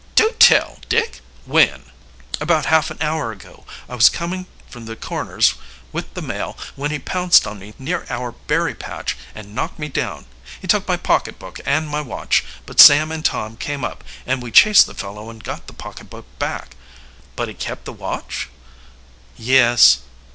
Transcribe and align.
"Do 0.15 0.31
tell, 0.39 0.79
Dick! 0.89 1.21
When?" 1.45 1.83
"About 2.39 2.65
half 2.65 2.89
an 2.89 2.97
hour 3.01 3.31
ago. 3.31 3.67
I 3.87 3.93
was 3.93 4.09
coming 4.09 4.47
from 4.67 4.85
the 4.87 4.95
Corners 4.95 5.53
with 5.91 6.11
the 6.15 6.23
mail, 6.23 6.57
when 6.75 6.89
he 6.89 6.97
pounced 6.97 7.45
on 7.45 7.59
me 7.59 7.75
near 7.77 8.07
our 8.09 8.31
berry 8.31 8.73
patch 8.73 9.15
and 9.35 9.53
knocked 9.53 9.77
me 9.77 9.89
down. 9.89 10.25
He 10.59 10.65
took 10.65 10.87
my 10.87 10.97
pocketbook 10.97 11.59
and 11.67 11.87
my 11.87 12.01
watch, 12.01 12.43
but 12.65 12.79
Sam 12.79 13.11
and 13.11 13.23
Tom 13.23 13.57
came 13.57 13.85
up, 13.85 14.03
and 14.25 14.41
we 14.41 14.49
chased 14.49 14.87
the 14.87 14.95
fellow 14.95 15.29
and 15.29 15.43
got 15.43 15.67
the 15.67 15.71
pocketbook 15.73 16.25
back." 16.39 16.75
"But 17.35 17.47
he 17.49 17.53
kept 17.53 17.85
the 17.85 17.93
watch?" 17.93 18.49
"Yes." 19.37 19.99